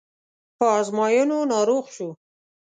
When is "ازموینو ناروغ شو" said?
0.79-2.09